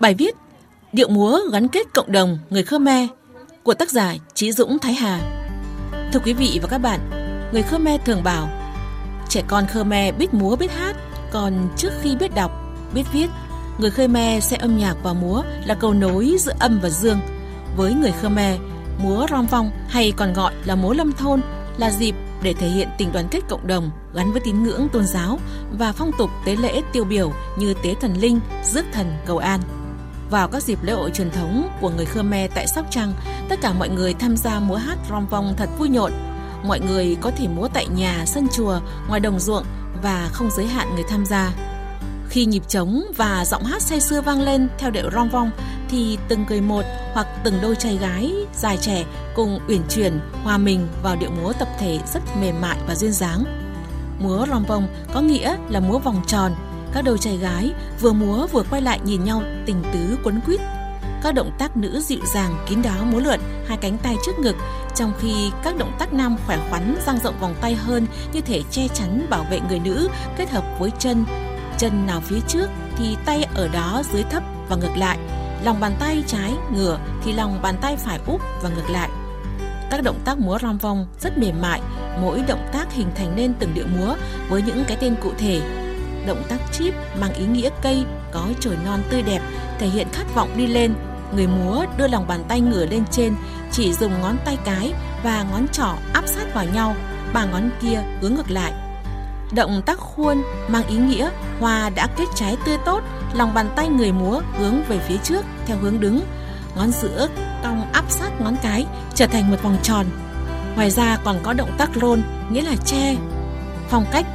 Bài 0.00 0.14
viết 0.14 0.36
Điệu 0.92 1.08
múa 1.08 1.40
gắn 1.52 1.68
kết 1.68 1.86
cộng 1.94 2.12
đồng 2.12 2.38
người 2.50 2.62
Khmer 2.62 3.08
của 3.62 3.74
tác 3.74 3.90
giả 3.90 4.14
Trí 4.34 4.52
Dũng 4.52 4.78
Thái 4.78 4.94
Hà. 4.94 5.20
Thưa 6.12 6.20
quý 6.24 6.32
vị 6.32 6.58
và 6.62 6.68
các 6.68 6.78
bạn, 6.78 7.00
người 7.52 7.62
Khmer 7.62 8.00
thường 8.04 8.22
bảo 8.22 8.48
trẻ 9.28 9.42
con 9.48 9.66
Khmer 9.66 10.14
biết 10.18 10.34
múa 10.34 10.56
biết 10.56 10.70
hát, 10.72 10.96
còn 11.32 11.68
trước 11.76 11.90
khi 12.02 12.16
biết 12.16 12.34
đọc, 12.34 12.50
biết 12.94 13.02
viết, 13.12 13.26
người 13.78 13.90
Khmer 13.90 14.44
sẽ 14.44 14.56
âm 14.56 14.78
nhạc 14.78 14.94
và 15.02 15.12
múa 15.12 15.42
là 15.64 15.74
cầu 15.74 15.94
nối 15.94 16.36
giữa 16.38 16.54
âm 16.60 16.80
và 16.82 16.90
dương. 16.90 17.18
Với 17.76 17.94
người 17.94 18.12
Khmer, 18.12 18.60
múa 19.02 19.26
rong 19.30 19.46
vong 19.46 19.70
hay 19.88 20.12
còn 20.16 20.32
gọi 20.32 20.52
là 20.64 20.74
múa 20.74 20.92
lâm 20.92 21.12
thôn 21.12 21.40
là 21.78 21.90
dịp 21.90 22.14
để 22.42 22.54
thể 22.54 22.68
hiện 22.68 22.88
tình 22.98 23.12
đoàn 23.12 23.28
kết 23.30 23.40
cộng 23.48 23.66
đồng 23.66 23.90
gắn 24.14 24.32
với 24.32 24.40
tín 24.40 24.62
ngưỡng 24.62 24.88
tôn 24.88 25.06
giáo 25.06 25.38
và 25.78 25.92
phong 25.92 26.10
tục 26.18 26.30
tế 26.44 26.56
lễ 26.56 26.82
tiêu 26.92 27.04
biểu 27.04 27.32
như 27.58 27.74
tế 27.82 27.94
thần 28.00 28.14
linh, 28.20 28.40
rước 28.64 28.84
thần 28.92 29.06
cầu 29.26 29.38
an. 29.38 29.60
Vào 30.30 30.48
các 30.48 30.62
dịp 30.62 30.78
lễ 30.82 30.92
hội 30.92 31.10
truyền 31.10 31.30
thống 31.30 31.68
của 31.80 31.90
người 31.90 32.06
Khmer 32.06 32.50
tại 32.54 32.66
Sóc 32.66 32.86
Trăng, 32.90 33.12
tất 33.48 33.60
cả 33.62 33.72
mọi 33.72 33.88
người 33.88 34.14
tham 34.14 34.36
gia 34.36 34.60
múa 34.60 34.74
hát 34.74 34.98
rong 35.10 35.26
vong 35.26 35.54
thật 35.56 35.68
vui 35.78 35.88
nhộn. 35.88 36.12
Mọi 36.64 36.80
người 36.80 37.16
có 37.20 37.30
thể 37.30 37.48
múa 37.48 37.68
tại 37.74 37.86
nhà, 37.86 38.24
sân 38.26 38.48
chùa, 38.52 38.80
ngoài 39.08 39.20
đồng 39.20 39.40
ruộng 39.40 39.64
và 40.02 40.28
không 40.32 40.50
giới 40.50 40.66
hạn 40.66 40.94
người 40.94 41.04
tham 41.08 41.26
gia. 41.26 41.52
Khi 42.28 42.44
nhịp 42.44 42.62
trống 42.68 43.02
và 43.16 43.44
giọng 43.44 43.64
hát 43.64 43.82
say 43.82 44.00
sưa 44.00 44.20
vang 44.20 44.42
lên 44.42 44.68
theo 44.78 44.90
điệu 44.90 45.10
rong 45.12 45.28
vong 45.28 45.50
thì 45.88 46.18
từng 46.28 46.44
người 46.48 46.60
một 46.60 46.84
hoặc 47.12 47.26
từng 47.44 47.58
đôi 47.62 47.76
trai 47.76 47.96
gái 47.96 48.32
dài 48.54 48.76
trẻ 48.80 49.04
cùng 49.34 49.60
uyển 49.68 49.82
chuyển 49.88 50.20
hòa 50.44 50.58
mình 50.58 50.88
vào 51.02 51.16
điệu 51.16 51.30
múa 51.42 51.52
tập 51.52 51.68
thể 51.78 52.00
rất 52.14 52.20
mềm 52.40 52.60
mại 52.60 52.78
và 52.88 52.94
duyên 52.94 53.12
dáng. 53.12 53.44
Múa 54.18 54.46
rong 54.50 54.64
vong 54.64 54.88
có 55.14 55.20
nghĩa 55.20 55.56
là 55.68 55.80
múa 55.80 55.98
vòng 55.98 56.22
tròn, 56.26 56.52
các 56.92 57.04
đôi 57.04 57.18
trai 57.18 57.36
gái 57.36 57.70
vừa 58.00 58.12
múa 58.12 58.46
vừa 58.46 58.62
quay 58.70 58.82
lại 58.82 59.00
nhìn 59.04 59.24
nhau 59.24 59.42
tình 59.66 59.82
tứ 59.92 60.18
quấn 60.24 60.40
quýt. 60.46 60.60
Các 61.22 61.34
động 61.34 61.50
tác 61.58 61.76
nữ 61.76 62.00
dịu 62.00 62.20
dàng 62.34 62.64
kín 62.68 62.82
đáo 62.82 63.04
múa 63.04 63.18
lượn 63.18 63.40
hai 63.66 63.76
cánh 63.76 63.98
tay 63.98 64.16
trước 64.26 64.38
ngực, 64.38 64.56
trong 64.94 65.12
khi 65.20 65.50
các 65.64 65.78
động 65.78 65.92
tác 65.98 66.12
nam 66.12 66.36
khỏe 66.46 66.58
khoắn 66.70 66.96
dang 67.06 67.18
rộng 67.24 67.34
vòng 67.40 67.54
tay 67.60 67.74
hơn 67.74 68.06
như 68.32 68.40
thể 68.40 68.62
che 68.70 68.88
chắn 68.88 69.26
bảo 69.30 69.46
vệ 69.50 69.60
người 69.60 69.78
nữ 69.78 70.08
kết 70.36 70.50
hợp 70.50 70.64
với 70.78 70.90
chân. 70.98 71.24
Chân 71.78 72.06
nào 72.06 72.20
phía 72.20 72.40
trước 72.48 72.70
thì 72.96 73.16
tay 73.24 73.46
ở 73.54 73.68
đó 73.68 74.02
dưới 74.12 74.22
thấp 74.22 74.42
và 74.68 74.76
ngược 74.76 74.96
lại. 74.96 75.18
Lòng 75.64 75.80
bàn 75.80 75.96
tay 76.00 76.24
trái 76.26 76.52
ngửa 76.72 76.98
thì 77.24 77.32
lòng 77.32 77.62
bàn 77.62 77.74
tay 77.80 77.96
phải 77.96 78.18
úp 78.26 78.40
và 78.62 78.68
ngược 78.68 78.90
lại. 78.90 79.10
Các 79.90 80.02
động 80.02 80.20
tác 80.24 80.38
múa 80.38 80.58
rong 80.62 80.78
vong 80.78 81.06
rất 81.20 81.38
mềm 81.38 81.60
mại 81.60 81.80
mỗi 82.20 82.42
động 82.48 82.68
tác 82.72 82.92
hình 82.92 83.08
thành 83.14 83.36
nên 83.36 83.54
từng 83.58 83.74
điệu 83.74 83.86
múa 83.98 84.14
với 84.48 84.62
những 84.62 84.84
cái 84.88 84.96
tên 85.00 85.14
cụ 85.22 85.32
thể 85.38 85.60
động 86.28 86.42
tác 86.48 86.58
chip 86.72 86.94
mang 87.20 87.34
ý 87.34 87.46
nghĩa 87.46 87.70
cây 87.82 88.04
có 88.32 88.48
trời 88.60 88.76
non 88.84 89.00
tươi 89.10 89.22
đẹp 89.22 89.40
thể 89.78 89.86
hiện 89.86 90.06
khát 90.12 90.34
vọng 90.34 90.50
đi 90.56 90.66
lên. 90.66 90.94
Người 91.34 91.46
múa 91.46 91.84
đưa 91.96 92.08
lòng 92.08 92.26
bàn 92.28 92.44
tay 92.48 92.60
ngửa 92.60 92.86
lên 92.86 93.04
trên 93.10 93.34
chỉ 93.72 93.92
dùng 93.92 94.20
ngón 94.20 94.36
tay 94.44 94.58
cái 94.64 94.92
và 95.24 95.44
ngón 95.50 95.68
trỏ 95.68 95.94
áp 96.12 96.22
sát 96.26 96.54
vào 96.54 96.64
nhau. 96.74 96.94
Ba 97.32 97.44
ngón 97.44 97.70
kia 97.82 98.02
hướng 98.20 98.34
ngược 98.34 98.50
lại. 98.50 98.72
Động 99.52 99.82
tác 99.86 99.98
khuôn 99.98 100.42
mang 100.68 100.86
ý 100.86 100.96
nghĩa 100.96 101.30
hoa 101.60 101.90
đã 101.90 102.06
kết 102.16 102.24
trái 102.34 102.56
tươi 102.66 102.76
tốt, 102.84 103.02
lòng 103.34 103.54
bàn 103.54 103.68
tay 103.76 103.88
người 103.88 104.12
múa 104.12 104.40
hướng 104.58 104.82
về 104.88 104.98
phía 104.98 105.16
trước 105.16 105.44
theo 105.66 105.76
hướng 105.76 106.00
đứng, 106.00 106.20
ngón 106.76 106.90
giữa 106.90 107.28
cong 107.62 107.92
áp 107.92 108.04
sát 108.10 108.40
ngón 108.40 108.56
cái 108.62 108.86
trở 109.14 109.26
thành 109.26 109.50
một 109.50 109.56
vòng 109.62 109.76
tròn. 109.82 110.06
Ngoài 110.76 110.90
ra 110.90 111.18
còn 111.24 111.36
có 111.42 111.52
động 111.52 111.70
tác 111.78 111.90
rôn, 112.00 112.22
nghĩa 112.50 112.62
là 112.62 112.76
che, 112.86 113.16
phong 113.88 114.04
cách 114.12 114.26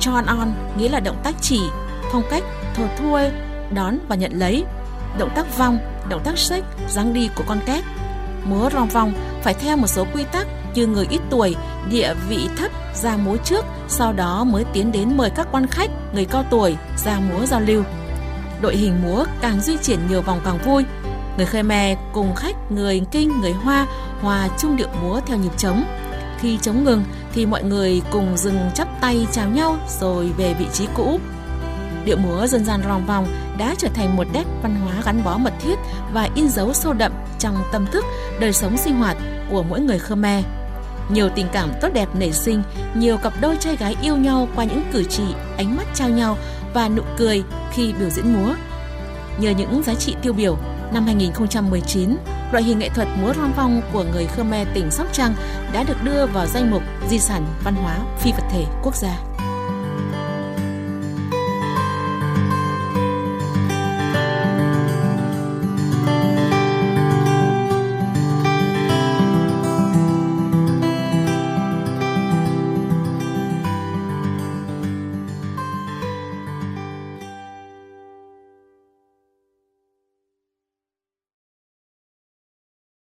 tròn 0.00 0.26
on 0.26 0.52
nghĩa 0.78 0.88
là 0.88 1.00
động 1.00 1.20
tác 1.24 1.34
chỉ, 1.40 1.60
phong 2.12 2.22
cách 2.30 2.42
thờ 2.74 2.84
thua 2.98 3.18
đón 3.70 3.98
và 4.08 4.16
nhận 4.16 4.32
lấy, 4.32 4.64
động 5.18 5.30
tác 5.34 5.58
vong, 5.58 5.78
động 6.08 6.20
tác 6.24 6.38
xích, 6.38 6.64
dáng 6.88 7.14
đi 7.14 7.28
của 7.36 7.44
con 7.46 7.58
két. 7.66 7.84
Múa 8.44 8.70
rong 8.72 8.88
vong 8.88 9.12
phải 9.42 9.54
theo 9.54 9.76
một 9.76 9.86
số 9.86 10.06
quy 10.14 10.24
tắc 10.32 10.46
như 10.74 10.86
người 10.86 11.06
ít 11.10 11.20
tuổi, 11.30 11.56
địa 11.90 12.14
vị 12.28 12.48
thấp 12.56 12.70
ra 12.94 13.16
múa 13.16 13.36
trước, 13.36 13.64
sau 13.88 14.12
đó 14.12 14.44
mới 14.44 14.64
tiến 14.64 14.92
đến 14.92 15.16
mời 15.16 15.30
các 15.30 15.48
quan 15.52 15.66
khách, 15.66 15.90
người 16.14 16.24
cao 16.24 16.44
tuổi 16.50 16.76
ra 16.96 17.20
múa 17.20 17.46
giao 17.46 17.60
lưu. 17.60 17.82
Đội 18.60 18.76
hình 18.76 19.02
múa 19.02 19.24
càng 19.40 19.60
di 19.60 19.76
chuyển 19.76 19.98
nhiều 20.08 20.22
vòng 20.22 20.40
càng 20.44 20.58
vui. 20.64 20.84
Người 21.36 21.46
Khmer 21.46 21.98
cùng 22.12 22.34
khách, 22.34 22.72
người 22.72 23.02
Kinh, 23.10 23.40
người 23.40 23.52
Hoa 23.52 23.86
hòa 24.20 24.48
chung 24.58 24.76
điệu 24.76 24.88
múa 25.02 25.20
theo 25.26 25.36
nhịp 25.36 25.52
trống. 25.56 25.84
Khi 26.44 26.58
chống 26.62 26.84
ngừng 26.84 27.04
thì 27.32 27.46
mọi 27.46 27.62
người 27.62 28.02
cùng 28.10 28.36
dừng 28.36 28.58
chắp 28.74 28.88
tay 29.00 29.26
chào 29.32 29.48
nhau 29.48 29.76
rồi 30.00 30.32
về 30.36 30.54
vị 30.58 30.66
trí 30.72 30.86
cũ. 30.94 31.20
Điệu 32.04 32.16
múa 32.16 32.46
dân 32.46 32.64
gian 32.64 32.80
rong 32.84 33.06
vòng 33.06 33.26
đã 33.58 33.74
trở 33.78 33.88
thành 33.94 34.16
một 34.16 34.26
nét 34.32 34.44
văn 34.62 34.76
hóa 34.76 34.94
gắn 35.04 35.24
bó 35.24 35.38
mật 35.38 35.52
thiết 35.60 35.74
và 36.12 36.28
in 36.34 36.48
dấu 36.48 36.72
sâu 36.72 36.92
đậm 36.92 37.12
trong 37.38 37.56
tâm 37.72 37.86
thức, 37.92 38.04
đời 38.40 38.52
sống 38.52 38.76
sinh 38.76 38.94
hoạt 38.94 39.16
của 39.50 39.62
mỗi 39.62 39.80
người 39.80 39.98
Khmer. 39.98 40.44
Nhiều 41.08 41.28
tình 41.34 41.46
cảm 41.52 41.72
tốt 41.80 41.88
đẹp 41.94 42.08
nảy 42.14 42.32
sinh, 42.32 42.62
nhiều 42.94 43.16
cặp 43.16 43.32
đôi 43.40 43.56
trai 43.60 43.76
gái 43.76 43.96
yêu 44.02 44.16
nhau 44.16 44.48
qua 44.56 44.64
những 44.64 44.82
cử 44.92 45.04
chỉ, 45.04 45.24
ánh 45.56 45.76
mắt 45.76 45.86
trao 45.94 46.08
nhau 46.08 46.38
và 46.74 46.88
nụ 46.88 47.02
cười 47.16 47.42
khi 47.72 47.92
biểu 47.92 48.10
diễn 48.10 48.32
múa. 48.32 48.54
Nhờ 49.38 49.50
những 49.50 49.82
giá 49.82 49.94
trị 49.94 50.14
tiêu 50.22 50.32
biểu, 50.32 50.58
năm 50.92 51.06
2019, 51.06 52.16
loại 52.52 52.64
hình 52.64 52.78
nghệ 52.78 52.88
thuật 52.88 53.08
múa 53.20 53.32
rong 53.36 53.52
vong 53.56 53.82
của 53.92 54.04
người 54.12 54.26
Khmer 54.26 54.68
tỉnh 54.74 54.90
Sóc 54.90 55.06
Trăng 55.12 55.34
đã 55.72 55.82
được 55.82 55.96
đưa 56.04 56.26
vào 56.26 56.46
danh 56.46 56.70
mục 56.70 56.82
di 57.08 57.18
sản 57.18 57.46
văn 57.64 57.74
hóa 57.74 57.98
phi 58.18 58.32
vật 58.32 58.44
thể 58.50 58.64
quốc 58.82 58.96
gia. 58.96 59.18